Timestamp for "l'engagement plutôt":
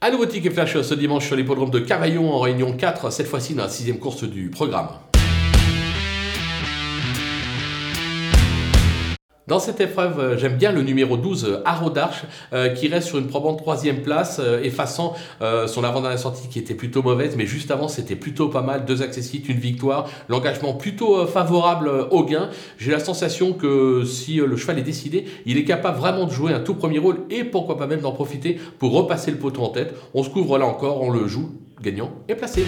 20.28-21.26